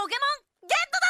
[0.00, 0.24] ポケモ
[0.64, 1.09] ンゲットだ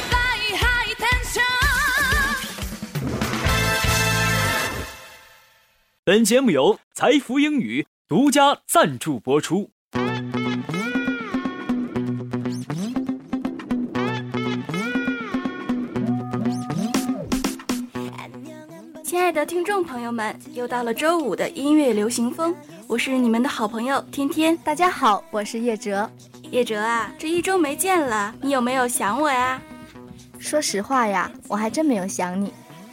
[6.03, 9.69] 本节目由财富英语独家赞助播出。
[19.03, 22.55] 亲爱的听众朋友们，又到了周五的音乐流行风，
[22.87, 24.57] 我是你们的好朋友天天。
[24.63, 26.09] 大家好，我是叶哲。
[26.49, 29.61] 叶哲啊，这一周没见了，你有没有想我呀？
[30.39, 32.51] 说实话呀，我还真没有想你。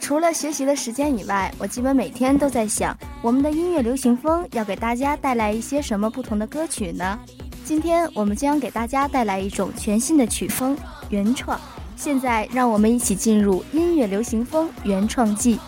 [0.09, 7.19] 除了学习的时间以外，我基本每天都在想，我们的音乐流行风要给大家带来一些什么不同的歌曲呢？
[7.63, 10.75] 今天我们将给大家带来一种全新的曲风——
[11.11, 11.61] 原创。
[11.95, 15.59] 现在，让我们一起进入音乐流行风原创季。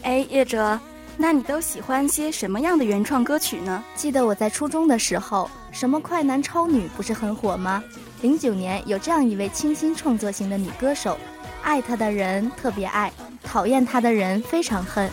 [0.00, 0.80] 哎，叶哲，
[1.18, 3.84] 那你都喜欢些什么样的原创歌曲呢？
[3.94, 7.84] 记得我在初中的时候，什么快男超女不是很火吗？
[8.22, 11.18] 零九年有这样一位清新创作型的女歌手。
[11.66, 15.10] 爱他的人特别爱，讨厌他的人非常恨。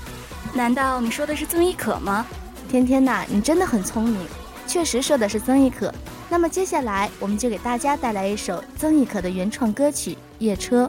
[0.53, 2.23] 难道你说的是曾轶可吗？
[2.69, 4.23] 天天呐，你真的很聪明，
[4.67, 5.91] 确实说的是曾轶可。
[6.29, 10.85] 那么接下来我们就给大家带来一首曾轶可的原创歌曲《夜车》。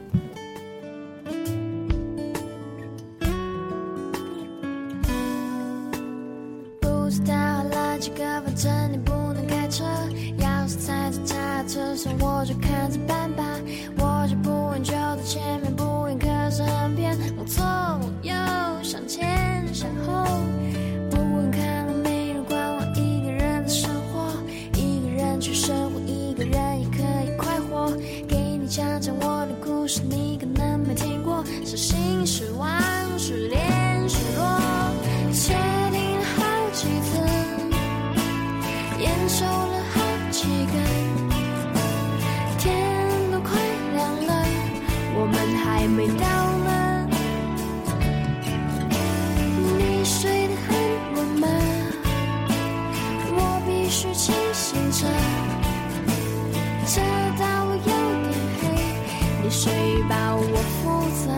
[59.65, 59.73] 谁
[60.11, 61.33] 把，我负责。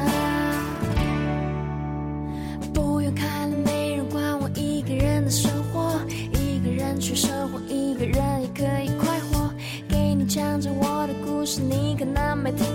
[2.75, 5.93] 不用看了，没人管我一个人的生活，
[6.33, 9.49] 一个人去生活，一个人也可以快活。
[9.89, 12.67] 给你讲讲我的故事，你可能没听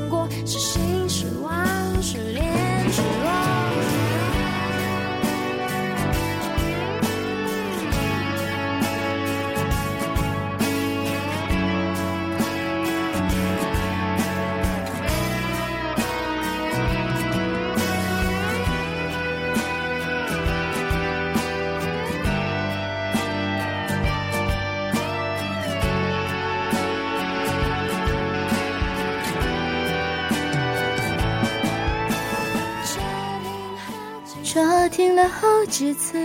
[35.21, 36.17] 了好几次，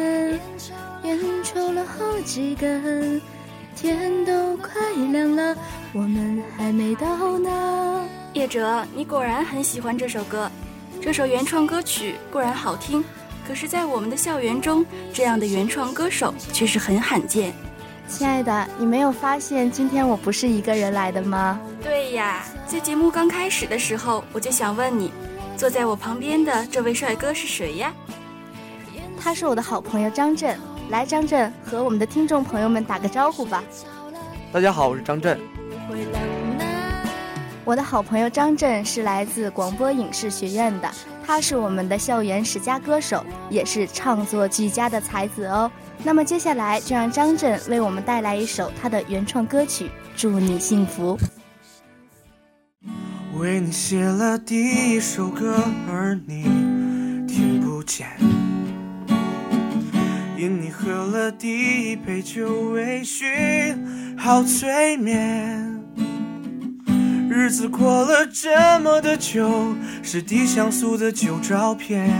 [1.02, 3.20] 烟抽了好几根，
[3.76, 4.72] 天都快
[5.12, 5.54] 亮了，
[5.92, 8.08] 我们还没到呢。
[8.32, 10.50] 叶哲，你果然很喜欢这首歌，
[10.98, 13.04] 这首原创歌曲固然好听，
[13.46, 17.52] 可是，在我们的校园中，这样的原创歌手却是很罕见。
[18.08, 21.60] 亲爱的，你没有发现今天我不是一个人来的吗？
[21.82, 25.12] 对呀，在节目刚开始的时候，我就想问你，
[25.54, 27.92] 坐在我旁边的这位帅哥是谁呀？
[29.26, 30.56] 他是我的好朋友张震。
[30.88, 33.61] 来，张震和我们的听众朋友们打个招呼吧。
[34.52, 35.37] 大家好，我是张震。
[37.64, 40.88] 我的好朋友张震是来自广播影视学院的，
[41.26, 45.69] 他是我们的校园十佳歌手，也是唱作俱佳的才子哦。
[46.05, 49.87] 那么接下来就让张震为我们带来一首他的原创歌曲
[50.17, 51.19] 《祝你幸福》。
[53.40, 56.44] 为你写了第一首歌，而你
[57.26, 58.06] 听不见。
[60.38, 63.75] 因你喝了第一杯酒，微醺
[64.19, 65.83] 好催眠。
[67.31, 72.11] 日子过了这么的久，是低像素的旧照片。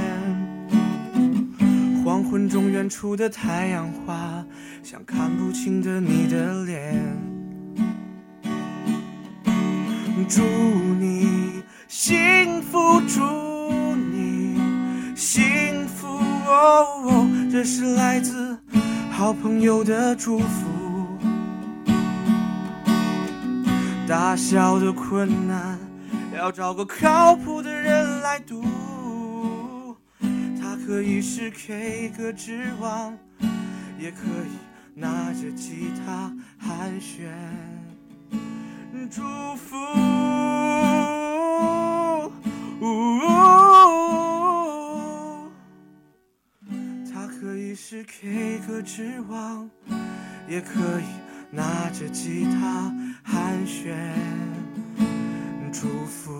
[2.03, 4.43] 黄昏中，远处的太阳花，
[4.83, 6.95] 像看不清的你的脸。
[10.27, 10.43] 祝
[10.99, 13.45] 你幸福，祝
[17.58, 18.55] 这是来自
[19.11, 20.67] 好朋友的祝福。
[24.06, 25.79] 大小的困难，
[26.37, 28.62] 要找个靠谱的人来读。
[30.61, 33.17] 他可以是 K 歌之王，
[33.99, 34.58] 也可以
[34.94, 37.25] 拿着吉他寒暄。
[39.11, 39.23] 祝
[39.56, 39.76] 福，
[47.78, 49.70] 是 K 歌之王，
[50.49, 51.05] 也可以
[51.50, 52.90] 拿着吉他
[53.23, 53.94] 寒暄。
[55.70, 56.32] 祝福，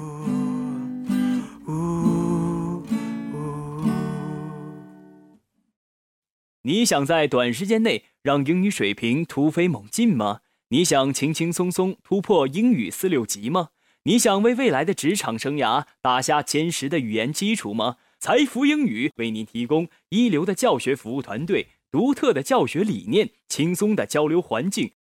[6.63, 10.41] 你想在短时间内让英语水平突飞猛进吗？
[10.71, 13.69] 你想轻轻松松突破英语四六级吗？
[14.05, 17.97] 你想为未来的职场生涯打下坚实的语言基础吗？
[18.27, 24.91] 财富英语为您提供一流的教学服务团队、独特的教学理念、轻松的交流环境。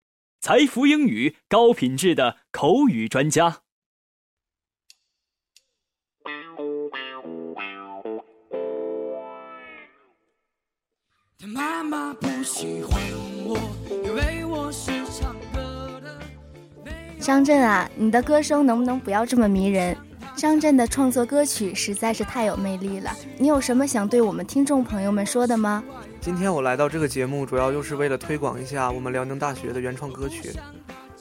[0.40, 3.62] 财富英语高品质的口语专家。
[11.36, 13.02] 他妈妈不喜欢
[13.44, 13.58] 我，
[14.04, 16.20] 因为我是唱歌的。
[17.18, 19.98] 张震啊，你的歌声能不能不要这么迷人？
[20.36, 23.10] 张震的创作歌曲实在是太有魅力了。
[23.38, 25.82] 你有什么想对我们听众朋友们说的吗？
[26.20, 30.52] 今天我来到这个节目，主要就是为了推广一下我们辽宁大学的原创歌曲。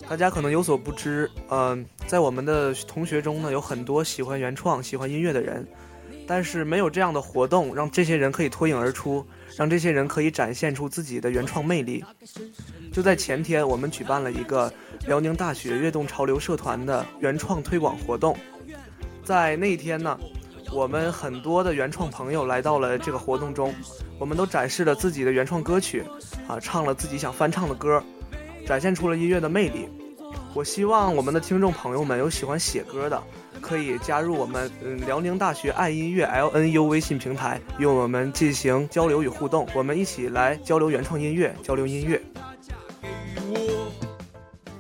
[0.10, 5.66] 大家可能有所不知，嗯、在我们的同学中呢，有很多喜欢原创、喜欢音乐的人，
[6.28, 9.26] 但是没有这样的活动，让这些人可以脱颖而出，
[9.58, 12.04] 让这些人可以展现出自己的原创魅力。
[12.92, 14.72] 就在前天，我们举办了一个
[15.08, 18.38] 辽宁大学悦动潮流社团的原创推广活动，
[19.26, 20.16] 在那一天呢，
[20.72, 23.74] 我们很多的原创朋友来到了这个活动中，
[24.20, 26.04] 我们都展示了自己的原创歌曲，
[26.48, 28.02] 啊，唱了自己想翻唱的歌，
[28.68, 29.90] 展现出了音乐的魅力。
[30.54, 33.22] 我希望我们的听众朋友们有喜欢写歌的，
[33.60, 42.22] 可以加入我们嗯辽宁大学爱音乐 LNU 微信平台，与我们进行交流与互动，我们一起来交流原创音乐，交流音乐。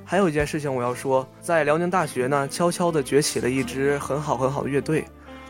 [0.05, 5.03] 还有一件事情我要说，在辽宁大学呢，悄悄地崛起了一支很好很好的乐队，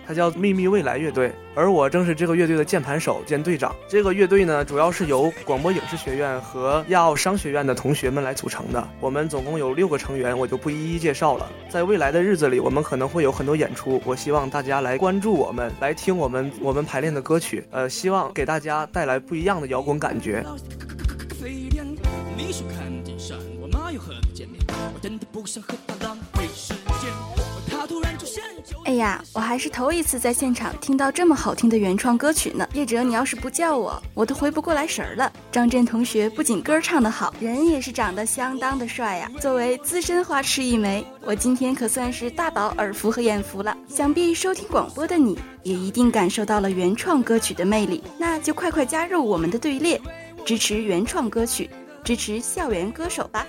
[0.07, 3.75] 它叫秘密未来乐队，而我正是这个乐队的键盘手兼队长。
[3.89, 8.87] 这个乐队呢，主要是由广播影视学院和亚奥商学院的同学们来组成的。
[9.01, 11.49] 我们总共有六个成员，我就不一一介绍了。
[11.69, 20.45] 在未来的日子里，我们可能会有很多演出，我希望大家来关注我们，来听我们我们排练的歌曲，呃，希望给大家带来不一样的摇滚感觉。
[21.45, 21.85] 飞点，
[22.35, 24.59] 你说看见山，我妈又和你见面，
[24.95, 27.13] 我真的不想和他浪费时间。
[27.69, 28.43] 他突然出现。
[28.85, 32.67] 哎呀，我还是头一次在现场听到这么好听的原创歌曲呢。
[32.73, 35.31] 叶哲，你要是不叫我，我都回不过来神儿了。
[35.51, 39.29] 张震同学不仅歌唱得好，人也是长得相当的帅呀。
[39.39, 43.77] 作为资深花痴一枚，我今天可算是大饱耳福和眼福了。
[43.87, 50.01] 想必收听广播的你也一定感受到了原创歌曲的魅力，那就快快加入我们的队列，
[50.45, 51.67] 支持原创歌曲，
[52.03, 53.47] 支持校园歌手吧。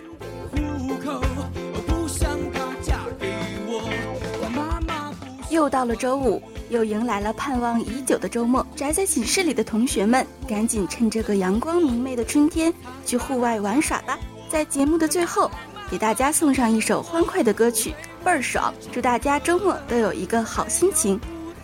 [5.50, 8.66] 又到了周五，又迎来了盼望已久的周末。
[8.74, 12.72] 宅在寝室里的同学们，赶紧趁这个阳光明媚的春天
[13.04, 14.18] 去户外玩耍吧！
[14.48, 15.50] 在节目的最后，
[15.90, 18.72] 给大家送上一首欢快的歌曲，倍儿爽！
[18.90, 21.20] 祝大家周末都有一个好心情。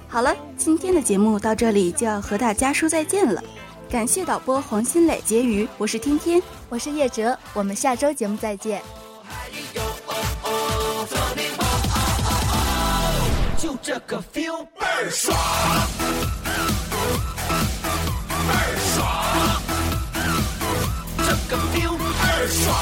[0.08, 3.42] 好了，今天的节目到这里就要和大家说再见了。
[3.92, 8.80] 感谢导播黄新磊、婕妤，我是天天，我是叶哲，我们下周节目再见。
[13.58, 15.36] 就这个 feel 倍儿爽，
[18.48, 19.04] 倍儿爽，
[21.18, 22.74] 这个 feel 倍儿爽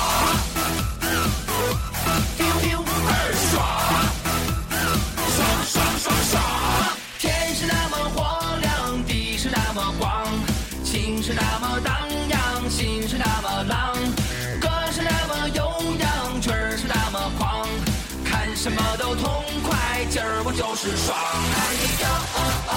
[19.41, 21.17] 痛快，今儿我就是爽！
[21.17, 22.05] 嗨哟
[22.35, 22.73] 哦哦，